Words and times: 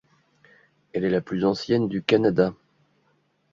Elle 0.93 1.05
est 1.05 1.11
la 1.11 1.21
plus 1.21 1.45
ancienne 1.45 1.87
du 1.87 2.01
Canada. 2.01 2.53